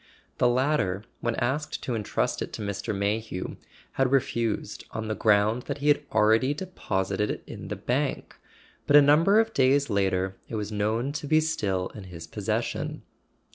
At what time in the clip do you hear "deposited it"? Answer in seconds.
6.55-7.43